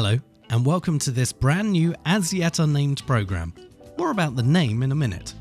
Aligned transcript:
Hello, 0.00 0.16
and 0.48 0.64
welcome 0.64 0.96
to 1.00 1.10
this 1.10 1.32
brand 1.32 1.72
new 1.72 1.92
as 2.06 2.32
yet 2.32 2.60
unnamed 2.60 3.04
program. 3.04 3.52
More 3.98 4.12
about 4.12 4.36
the 4.36 4.44
name 4.44 4.84
in 4.84 4.92
a 4.92 4.94
minute. 4.94 5.34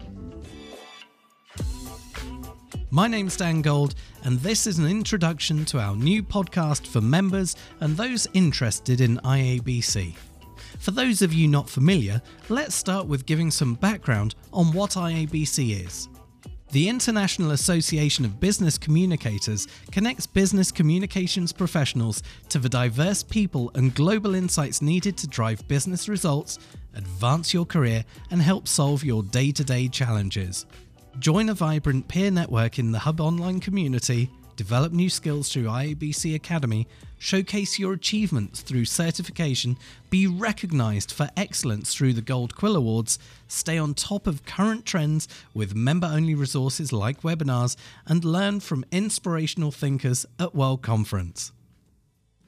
My 2.90 3.08
name's 3.08 3.38
Dan 3.38 3.62
Gold, 3.62 3.94
and 4.24 4.40
this 4.40 4.66
is 4.66 4.80
an 4.80 4.88
introduction 4.88 5.64
to 5.66 5.80
our 5.80 5.96
new 5.96 6.24
podcast 6.24 6.88
for 6.88 7.02
members 7.02 7.56
and 7.82 7.96
those 7.96 8.26
interested 8.34 9.00
in 9.00 9.18
IABC. 9.18 10.16
For 10.80 10.90
those 10.90 11.22
of 11.22 11.36
you 11.36 11.48
not 11.48 11.70
familiar, 11.70 12.20
let's 12.50 12.74
start 12.74 13.06
with 13.06 13.28
giving 13.28 13.52
some 13.52 13.76
background 13.76 14.34
on 14.52 14.74
what 14.74 14.94
IABC 14.94 15.86
is. 15.86 16.10
The 16.72 16.90
International 16.90 17.52
Association 17.52 18.26
of 18.26 18.42
Business 18.42 18.78
Communicators 18.78 19.70
connects 19.90 20.28
business 20.28 20.70
communications 20.70 21.54
professionals 21.54 22.22
to 22.50 22.60
the 22.60 22.68
diverse 22.68 23.24
people 23.24 23.72
and 23.76 23.96
global 23.96 24.36
insights 24.36 24.82
needed 24.82 25.16
to 25.20 25.28
drive 25.28 25.66
business 25.70 26.10
results, 26.10 26.60
advance 26.94 27.54
your 27.54 27.66
career, 27.66 28.04
and 28.32 28.42
help 28.42 28.68
solve 28.68 29.06
your 29.06 29.24
day 29.24 29.54
to 29.54 29.64
day 29.64 29.88
challenges. 29.88 30.66
Join 31.20 31.48
a 31.48 31.54
vibrant 31.54 32.10
peer 32.10 32.32
network 32.32 32.80
in 32.80 32.92
the 32.92 33.00
Hub 33.00 33.22
Online 33.22 33.62
community 33.62 34.30
develop 34.58 34.92
new 34.92 35.10
skills 35.10 35.50
through 35.50 35.64
IABC 35.64 36.36
Academy, 36.36 36.88
showcase 37.18 37.80
your 37.80 37.94
achievements 37.94 38.62
through 38.62 38.84
certification, 38.84 39.78
be 40.10 40.28
recognised 40.28 41.12
for 41.12 41.30
excellence 41.38 41.94
through 41.94 42.12
the 42.12 42.22
Gold 42.22 42.56
Quill 42.56 42.76
Awards, 42.76 43.18
stay 43.48 43.78
on 43.78 43.94
top 43.94 44.28
of 44.28 44.46
current 44.46 44.86
trends 44.86 45.28
with 45.54 45.76
member 45.76 46.08
only 46.08 46.36
resources 46.36 46.92
like 46.92 47.22
webinars, 47.22 47.78
and 48.06 48.26
learn 48.26 48.60
from 48.60 48.84
inspirational 48.92 49.72
thinkers 49.72 50.26
at 50.40 50.56
World 50.56 50.82
Conference. 50.82 51.54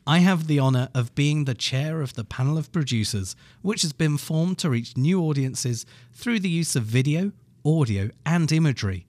I 0.08 0.20
have 0.20 0.48
the 0.48 0.60
honour 0.60 0.90
of 0.96 1.14
being 1.14 1.46
the 1.46 1.54
chair 1.54 2.02
of 2.02 2.16
the 2.16 2.24
panel 2.24 2.58
of 2.58 2.72
producers, 2.72 3.36
which 3.62 3.84
has 3.84 3.94
been 3.94 4.18
formed 4.18 4.58
to 4.58 4.70
reach 4.72 4.98
new 4.98 5.22
audiences 5.22 5.86
through 6.14 6.40
the 6.40 6.50
use 6.50 6.76
of 6.76 6.84
video, 6.84 7.32
audio, 7.64 8.10
and 8.26 8.52
imagery. 8.52 9.06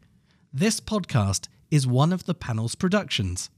This 0.53 0.81
podcast 0.81 1.47
is 1.71 1.87
one 1.87 2.13
of 2.13 2.25
the 2.25 2.35
panel's 2.35 2.75
productions. 2.75 3.51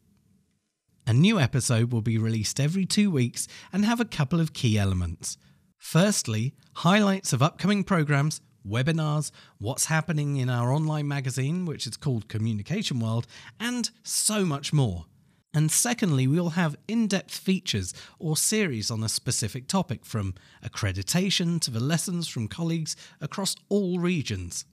A 1.07 1.13
new 1.13 1.41
episode 1.41 1.93
will 1.93 2.03
be 2.03 2.19
released 2.19 2.61
every 2.61 2.87
two 2.87 3.11
weeks 3.11 3.49
and 3.73 3.85
have 3.85 4.01
a 4.01 4.05
couple 4.05 4.41
of 4.41 4.53
key 4.53 4.79
elements. 4.79 5.37
Firstly, 5.79 6.55
highlights 6.77 7.33
of 7.33 7.43
upcoming 7.43 7.83
programs, 7.83 8.41
webinars, 8.67 9.33
what's 9.59 9.87
happening 9.87 10.37
in 10.37 10.49
our 10.49 10.73
online 10.73 11.09
magazine, 11.09 11.67
which 11.67 11.87
is 11.87 11.97
called 11.97 12.29
Communication 12.29 13.01
World, 13.01 13.27
and 13.59 13.91
so 14.05 14.45
much 14.45 14.73
more. 14.73 15.07
And 15.55 15.71
secondly, 15.71 16.27
we'll 16.27 16.51
have 16.51 16.77
in 16.89 17.09
depth 17.09 17.35
features 17.35 17.93
or 18.19 18.37
series 18.37 18.91
on 18.91 19.03
a 19.03 19.09
specific 19.09 19.67
topic, 19.67 20.07
from 20.07 20.35
accreditation 20.65 21.61
to 21.61 21.71
the 21.71 21.81
lessons 21.81 22.29
from 22.29 22.49
colleagues 22.49 22.97
across 23.21 23.57
all 23.69 23.99
regions. 23.99 24.65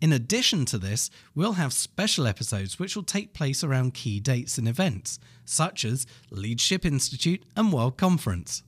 In 0.00 0.12
addition 0.12 0.64
to 0.66 0.78
this, 0.78 1.10
we'll 1.34 1.54
have 1.54 1.72
special 1.72 2.28
episodes 2.28 2.78
which 2.78 2.94
will 2.94 3.02
take 3.02 3.34
place 3.34 3.64
around 3.64 3.94
key 3.94 4.20
dates 4.20 4.56
and 4.56 4.68
events, 4.68 5.18
such 5.44 5.84
as 5.84 6.06
Leadership 6.30 6.86
Institute 6.86 7.42
and 7.56 7.72
World 7.72 7.96
Conference. 7.96 8.62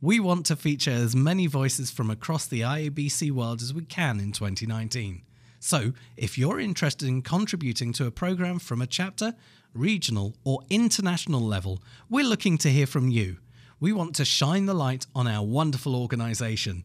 We 0.00 0.18
want 0.18 0.46
to 0.46 0.56
feature 0.56 0.90
as 0.90 1.14
many 1.14 1.46
voices 1.46 1.92
from 1.92 2.10
across 2.10 2.46
the 2.46 2.62
IABC 2.62 3.30
world 3.30 3.62
as 3.62 3.72
we 3.72 3.84
can 3.84 4.18
in 4.18 4.32
2019. 4.32 5.22
So, 5.60 5.92
if 6.16 6.36
you're 6.36 6.58
interested 6.58 7.06
in 7.06 7.22
contributing 7.22 7.92
to 7.92 8.06
a 8.06 8.10
program 8.10 8.58
from 8.58 8.82
a 8.82 8.86
chapter, 8.88 9.34
regional, 9.72 10.34
or 10.42 10.62
international 10.68 11.40
level, 11.40 11.80
we're 12.10 12.24
looking 12.24 12.58
to 12.58 12.68
hear 12.68 12.88
from 12.88 13.08
you. 13.08 13.36
We 13.78 13.92
want 13.92 14.16
to 14.16 14.24
shine 14.24 14.66
the 14.66 14.74
light 14.74 15.06
on 15.14 15.28
our 15.28 15.44
wonderful 15.44 15.94
organisation. 15.94 16.82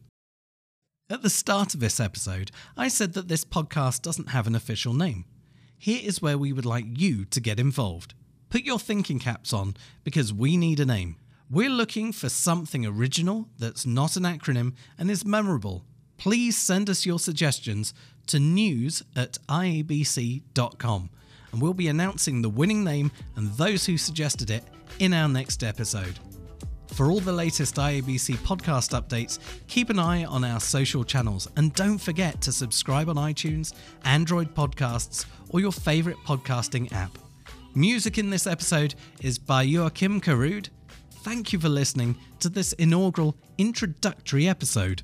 At 1.10 1.22
the 1.22 1.30
start 1.30 1.72
of 1.72 1.80
this 1.80 2.00
episode, 2.00 2.50
I 2.76 2.88
said 2.88 3.14
that 3.14 3.28
this 3.28 3.42
podcast 3.42 4.02
doesn't 4.02 4.28
have 4.28 4.46
an 4.46 4.54
official 4.54 4.92
name. 4.92 5.24
Here 5.78 6.02
is 6.04 6.20
where 6.20 6.36
we 6.36 6.52
would 6.52 6.66
like 6.66 6.84
you 6.86 7.24
to 7.24 7.40
get 7.40 7.58
involved. 7.58 8.12
Put 8.50 8.64
your 8.64 8.78
thinking 8.78 9.18
caps 9.18 9.54
on 9.54 9.74
because 10.04 10.34
we 10.34 10.58
need 10.58 10.80
a 10.80 10.84
name. 10.84 11.16
We're 11.50 11.70
looking 11.70 12.12
for 12.12 12.28
something 12.28 12.84
original 12.84 13.48
that's 13.58 13.86
not 13.86 14.16
an 14.16 14.24
acronym 14.24 14.74
and 14.98 15.10
is 15.10 15.24
memorable. 15.24 15.82
Please 16.18 16.58
send 16.58 16.90
us 16.90 17.06
your 17.06 17.18
suggestions 17.18 17.94
to 18.26 18.38
news 18.38 19.02
at 19.16 19.38
iabc.com 19.48 21.10
and 21.52 21.62
we'll 21.62 21.72
be 21.72 21.88
announcing 21.88 22.42
the 22.42 22.50
winning 22.50 22.84
name 22.84 23.10
and 23.34 23.48
those 23.54 23.86
who 23.86 23.96
suggested 23.96 24.50
it 24.50 24.64
in 24.98 25.14
our 25.14 25.28
next 25.28 25.64
episode. 25.64 26.18
For 26.88 27.10
all 27.10 27.20
the 27.20 27.32
latest 27.32 27.76
IABC 27.76 28.36
podcast 28.38 28.90
updates, 28.98 29.38
keep 29.68 29.88
an 29.88 29.98
eye 29.98 30.24
on 30.24 30.42
our 30.42 30.58
social 30.58 31.04
channels 31.04 31.48
and 31.56 31.72
don't 31.74 31.98
forget 31.98 32.40
to 32.42 32.52
subscribe 32.52 33.08
on 33.08 33.16
iTunes, 33.16 33.72
Android 34.04 34.54
Podcasts, 34.54 35.24
or 35.50 35.60
your 35.60 35.72
favourite 35.72 36.18
podcasting 36.26 36.92
app. 36.92 37.16
Music 37.74 38.18
in 38.18 38.30
this 38.30 38.46
episode 38.46 38.94
is 39.20 39.38
by 39.38 39.64
Joakim 39.64 40.20
Karud. 40.20 40.70
Thank 41.22 41.52
you 41.52 41.60
for 41.60 41.68
listening 41.68 42.16
to 42.40 42.48
this 42.48 42.72
inaugural 42.74 43.36
introductory 43.58 44.48
episode. 44.48 45.02